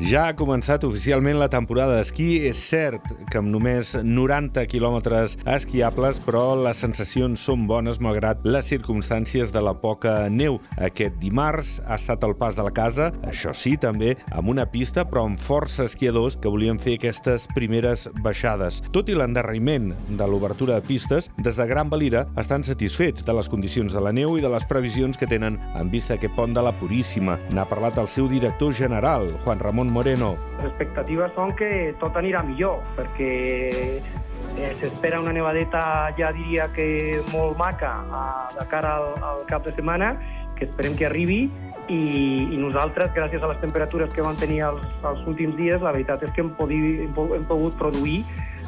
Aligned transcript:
Ja 0.00 0.22
ha 0.30 0.32
començat 0.32 0.80
oficialment 0.88 1.36
la 1.36 1.50
temporada 1.52 1.98
d'esquí. 1.98 2.46
És 2.48 2.56
cert 2.70 3.04
que 3.28 3.36
amb 3.36 3.50
només 3.52 3.92
90 4.00 4.62
quilòmetres 4.70 5.34
esquiables, 5.44 6.22
però 6.24 6.54
les 6.56 6.80
sensacions 6.80 7.42
són 7.44 7.66
bones 7.68 7.98
malgrat 8.00 8.40
les 8.48 8.70
circumstàncies 8.72 9.52
de 9.52 9.60
la 9.60 9.74
poca 9.76 10.14
neu. 10.32 10.56
Aquest 10.80 11.18
dimarts 11.20 11.74
ha 11.84 11.98
estat 12.00 12.24
el 12.24 12.32
pas 12.40 12.56
de 12.56 12.64
la 12.64 12.72
casa, 12.72 13.10
això 13.28 13.52
sí, 13.52 13.74
també 13.76 14.14
amb 14.32 14.48
una 14.48 14.64
pista, 14.72 15.04
però 15.04 15.26
amb 15.28 15.40
força 15.40 15.84
esquiadors 15.84 16.38
que 16.40 16.48
volien 16.48 16.80
fer 16.80 16.96
aquestes 16.96 17.44
primeres 17.52 18.06
baixades. 18.24 18.80
Tot 18.96 19.12
i 19.12 19.18
l'endarreriment 19.18 19.92
de 20.08 20.30
l'obertura 20.30 20.80
de 20.80 20.86
pistes, 20.88 21.28
des 21.36 21.60
de 21.60 21.68
Gran 21.68 21.92
Valira 21.92 22.24
estan 22.40 22.64
satisfets 22.64 23.26
de 23.26 23.36
les 23.36 23.52
condicions 23.52 23.92
de 23.92 24.00
la 24.00 24.14
neu 24.16 24.38
i 24.38 24.40
de 24.40 24.48
les 24.48 24.64
previsions 24.64 25.20
que 25.20 25.28
tenen 25.28 25.60
en 25.76 25.92
vista 25.92 26.16
aquest 26.16 26.32
pont 26.40 26.56
de 26.56 26.64
la 26.64 26.72
Puríssima. 26.80 27.36
N'ha 27.52 27.68
parlat 27.68 28.00
el 28.00 28.08
seu 28.08 28.32
director 28.32 28.72
general, 28.72 29.28
Juan 29.44 29.60
Ramon 29.60 29.89
Moreno. 29.90 30.34
Les 30.58 30.70
expectatives 30.70 31.32
són 31.36 31.54
que 31.58 31.70
tot 32.00 32.16
anirà 32.18 32.42
millor, 32.46 32.80
perquè 32.96 33.30
eh, 34.00 34.72
s'espera 34.80 35.20
una 35.22 35.34
nevadeta, 35.36 35.82
ja 36.18 36.30
diria 36.36 36.68
que 36.76 36.86
molt 37.32 37.58
maca, 37.60 37.96
a, 38.10 38.22
de 38.56 38.68
cara 38.70 38.96
al, 39.00 39.10
al 39.32 39.42
cap 39.50 39.66
de 39.66 39.74
setmana, 39.76 40.14
que 40.58 40.68
esperem 40.68 40.96
que 40.96 41.08
arribi, 41.08 41.42
i, 41.90 42.00
i 42.54 42.58
nosaltres, 42.60 43.10
gràcies 43.16 43.42
a 43.42 43.50
les 43.50 43.60
temperatures 43.62 44.12
que 44.14 44.22
vam 44.22 44.38
tenir 44.38 44.62
els, 44.68 44.82
els 45.10 45.26
últims 45.26 45.56
dies, 45.58 45.80
la 45.82 45.92
veritat 45.96 46.22
és 46.26 46.32
que 46.36 46.44
hem, 46.44 46.52
podi, 46.58 46.78
hem, 47.06 47.16
hem 47.40 47.46
pogut 47.50 47.76
produir 47.80 48.20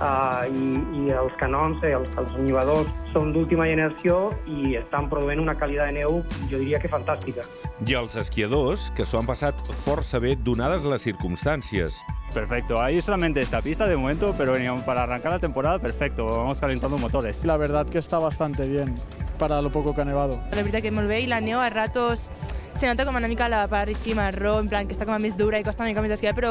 uh, 0.00 0.44
i, 0.48 0.76
i 1.00 1.10
els 1.14 1.34
canons, 1.40 1.82
eh, 1.84 1.94
els, 1.96 2.10
els 2.20 2.36
nivadors 2.42 2.90
són 3.12 3.32
d'última 3.34 3.68
generació 3.68 4.30
i 4.50 4.76
estan 4.80 5.08
produint 5.12 5.40
una 5.42 5.56
qualitat 5.58 5.90
de 5.90 6.00
neu, 6.00 6.20
jo 6.50 6.60
diria 6.60 6.80
que 6.82 6.90
fantàstica. 6.92 7.46
I 7.86 7.96
els 7.98 8.16
esquiadors, 8.20 8.90
que 8.96 9.06
s'ho 9.08 9.20
han 9.20 9.28
passat 9.28 9.60
força 9.84 10.20
bé 10.22 10.36
donades 10.36 10.84
les 10.88 11.06
circumstàncies. 11.06 12.00
Perfecto, 12.34 12.80
hay 12.82 13.00
solamente 13.00 13.40
esta 13.40 13.62
pista 13.62 13.86
de 13.86 13.96
momento, 13.96 14.34
pero 14.36 14.52
veníamos 14.52 14.82
para 14.82 15.04
arrancar 15.04 15.32
la 15.32 15.38
temporada, 15.38 15.78
perfecto, 15.78 16.26
vamos 16.26 16.60
calentando 16.60 16.98
motores. 16.98 17.44
La 17.44 17.56
verdad 17.56 17.86
que 17.86 17.98
está 17.98 18.18
bastante 18.18 18.66
bien 18.66 18.94
para 19.38 19.62
lo 19.62 19.70
poco 19.70 19.94
que 19.94 20.00
ha 20.00 20.04
nevado. 20.04 20.40
La 20.50 20.62
veritat 20.62 20.82
que 20.82 20.92
molt 20.92 21.08
bé 21.08 21.20
i 21.22 21.30
la 21.30 21.40
neu 21.44 21.60
a 21.60 21.68
ratos 21.70 22.30
se 22.76 22.86
nota 22.86 23.04
com 23.06 23.16
una 23.16 23.28
mica 23.28 23.48
la 23.48 23.62
part 23.72 23.88
així 23.88 24.12
marró, 24.16 24.58
en 24.60 24.68
plan 24.68 24.88
que 24.88 24.92
està 24.96 25.06
com 25.08 25.14
a 25.16 25.20
més 25.22 25.36
dura 25.38 25.58
i 25.60 25.64
costa 25.64 25.84
una 25.84 25.90
mica 25.92 26.02
més 26.04 26.12
d'esquiar, 26.12 26.34
però 26.36 26.50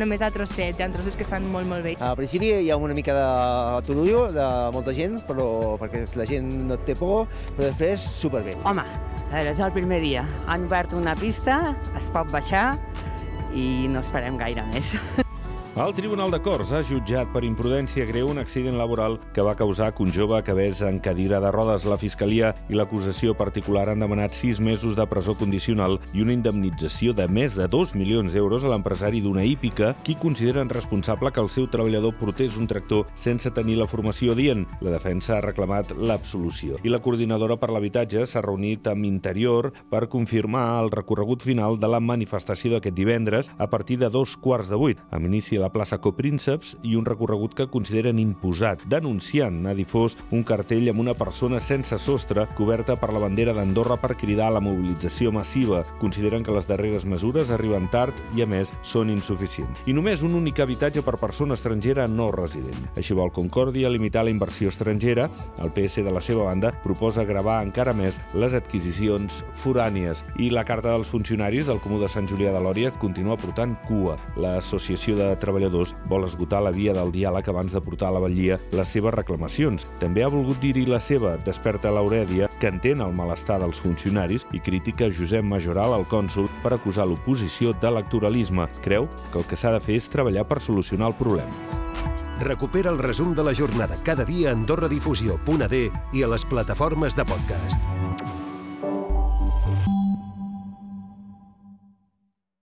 només 0.00 0.22
a 0.24 0.30
trossets, 0.34 0.80
hi 0.80 0.84
ha 0.84 0.88
trossos 0.90 1.16
que 1.18 1.26
estan 1.26 1.46
molt, 1.52 1.68
molt 1.70 1.86
bé. 1.86 1.94
Al 2.02 2.16
principi 2.18 2.50
hi 2.64 2.70
ha 2.72 2.78
una 2.80 2.96
mica 2.98 3.14
de 3.14 3.86
turullo 3.86 4.24
de 4.34 4.46
molta 4.74 4.94
gent, 4.96 5.20
però 5.28 5.48
perquè 5.80 6.04
la 6.18 6.26
gent 6.26 6.50
no 6.66 6.78
té 6.86 6.96
por, 6.98 7.28
però 7.56 7.68
després 7.68 8.02
superbé. 8.18 8.56
Home, 8.66 8.86
a 9.28 9.34
veure, 9.34 9.52
és 9.54 9.62
el 9.62 9.74
primer 9.76 10.02
dia. 10.02 10.26
Han 10.50 10.66
obert 10.70 10.96
una 10.98 11.14
pista, 11.20 11.76
es 11.98 12.10
pot 12.14 12.30
baixar 12.34 12.72
i 13.54 13.86
no 13.92 14.02
esperem 14.02 14.40
gaire 14.40 14.66
més. 14.72 14.96
El 15.74 15.94
Tribunal 15.94 16.28
de 16.30 16.36
Corts 16.44 16.68
ha 16.76 16.82
jutjat 16.84 17.30
per 17.32 17.40
imprudència 17.48 18.04
greu 18.04 18.28
un 18.28 18.36
accident 18.36 18.74
laboral 18.76 19.14
que 19.32 19.40
va 19.40 19.54
causar 19.56 19.86
que 19.96 20.02
un 20.04 20.10
jove 20.12 20.36
acabés 20.36 20.82
en 20.84 20.98
cadira 21.00 21.38
de 21.40 21.48
rodes. 21.50 21.86
La 21.88 21.96
Fiscalia 21.96 22.50
i 22.68 22.76
l'acusació 22.76 23.32
particular 23.32 23.86
han 23.88 24.04
demanat 24.04 24.36
sis 24.36 24.60
mesos 24.60 24.92
de 24.98 25.06
presó 25.08 25.32
condicional 25.32 25.96
i 26.12 26.20
una 26.20 26.34
indemnització 26.36 27.14
de 27.16 27.24
més 27.24 27.56
de 27.56 27.70
2 27.72 27.94
milions 27.96 28.36
d'euros 28.36 28.66
a 28.66 28.68
l'empresari 28.68 29.22
d'una 29.24 29.46
hípica, 29.48 29.94
qui 30.04 30.14
consideren 30.20 30.68
responsable 30.68 31.32
que 31.32 31.40
el 31.40 31.48
seu 31.48 31.70
treballador 31.72 32.18
portés 32.20 32.60
un 32.60 32.68
tractor 32.68 33.08
sense 33.16 33.48
tenir 33.56 33.78
la 33.80 33.88
formació 33.88 34.36
dient. 34.36 34.66
La 34.84 34.92
defensa 34.92 35.38
ha 35.38 35.46
reclamat 35.46 35.96
l'absolució. 35.96 36.82
I 36.84 36.92
la 36.92 37.00
coordinadora 37.00 37.56
per 37.56 37.72
l'habitatge 37.72 38.26
s'ha 38.26 38.44
reunit 38.44 38.92
amb 38.92 39.08
Interior 39.08 39.72
per 39.88 40.04
confirmar 40.12 40.68
el 40.82 40.92
recorregut 40.92 41.48
final 41.48 41.80
de 41.80 41.88
la 41.88 42.04
manifestació 42.12 42.76
d'aquest 42.76 43.00
divendres 43.00 43.48
a 43.56 43.72
partir 43.72 43.96
de 44.04 44.12
dos 44.12 44.36
quarts 44.36 44.68
de 44.68 44.76
vuit, 44.76 45.00
amb 45.08 45.32
inici 45.32 45.61
la 45.62 45.70
plaça 45.72 46.00
Coprínceps 46.02 46.74
i 46.82 46.96
un 46.98 47.06
recorregut 47.06 47.54
que 47.54 47.68
consideren 47.70 48.18
imposat, 48.18 48.82
denunciant 48.90 49.62
ha 49.70 49.74
difós 49.78 50.16
un 50.34 50.42
cartell 50.46 50.88
amb 50.90 51.02
una 51.04 51.14
persona 51.14 51.60
sense 51.62 51.96
sostre 52.02 52.48
coberta 52.58 52.96
per 52.98 53.12
la 53.14 53.22
bandera 53.22 53.54
d'Andorra 53.54 53.98
per 54.02 54.16
cridar 54.18 54.50
a 54.50 54.56
la 54.56 54.62
mobilització 54.64 55.32
massiva. 55.32 55.84
Consideren 56.00 56.42
que 56.42 56.54
les 56.54 56.66
darreres 56.66 57.06
mesures 57.06 57.52
arriben 57.54 57.86
tard 57.92 58.18
i, 58.36 58.42
a 58.42 58.48
més, 58.48 58.72
són 58.82 59.12
insuficients. 59.12 59.84
I 59.86 59.94
només 59.94 60.24
un 60.26 60.34
únic 60.38 60.60
habitatge 60.64 61.04
per 61.06 61.18
persona 61.20 61.54
estrangera 61.54 62.08
no 62.10 62.30
resident. 62.34 62.90
Així 62.98 63.14
vol 63.14 63.30
Concòrdia 63.32 63.90
limitar 63.92 64.24
la 64.26 64.34
inversió 64.34 64.72
estrangera. 64.72 65.28
El 65.62 65.72
PS, 65.72 66.02
de 66.02 66.12
la 66.12 66.20
seva 66.24 66.48
banda, 66.48 66.72
proposa 66.82 67.26
gravar 67.28 67.60
encara 67.62 67.94
més 67.96 68.18
les 68.34 68.56
adquisicions 68.58 69.42
forànies. 69.62 70.24
I 70.42 70.50
la 70.50 70.66
Carta 70.66 70.90
dels 70.92 71.10
Funcionaris 71.12 71.70
del 71.70 71.80
Comú 71.84 72.00
de 72.02 72.10
Sant 72.10 72.28
Julià 72.28 72.52
de 72.54 72.60
Lòria 72.62 72.92
continua 72.98 73.38
portant 73.38 73.76
cua. 73.86 74.18
L'Associació 74.36 75.16
de 75.18 75.30
Treballadors 75.36 75.51
vol 76.08 76.24
esgotar 76.24 76.62
la 76.62 76.72
via 76.72 76.94
del 76.96 77.12
diàleg 77.12 77.48
abans 77.48 77.72
de 77.72 77.80
portar 77.80 78.08
a 78.08 78.16
la 78.16 78.22
batllia 78.24 78.58
les 78.72 78.88
seves 78.88 79.14
reclamacions. 79.14 79.86
També 80.00 80.24
ha 80.24 80.30
volgut 80.32 80.60
dir-hi 80.60 80.86
la 80.86 81.00
seva, 81.00 81.36
desperta 81.44 81.92
l'Aurèdia, 81.92 82.48
que 82.60 82.70
entén 82.72 83.00
el 83.00 83.14
malestar 83.14 83.60
dels 83.60 83.80
funcionaris 83.80 84.46
i 84.52 84.60
critica 84.60 85.10
Josep 85.10 85.44
Majoral, 85.44 85.96
el 85.98 86.06
cònsul, 86.06 86.48
per 86.62 86.74
acusar 86.74 87.06
l'oposició 87.06 87.74
d'electoralisme. 87.80 88.68
Creu 88.82 89.08
que 89.30 89.38
el 89.38 89.46
que 89.46 89.56
s'ha 89.56 89.72
de 89.76 89.80
fer 89.80 90.00
és 90.00 90.10
treballar 90.12 90.46
per 90.48 90.60
solucionar 90.60 91.12
el 91.12 91.18
problema. 91.18 91.80
Recupera 92.42 92.90
el 92.90 92.98
resum 92.98 93.34
de 93.34 93.44
la 93.44 93.54
jornada 93.54 93.96
cada 94.02 94.24
dia 94.24 94.50
a 94.50 94.56
AndorraDifusió.d 94.56 95.82
i 96.12 96.22
a 96.22 96.32
les 96.34 96.44
plataformes 96.44 97.14
de 97.14 97.24
podcast. 97.24 97.92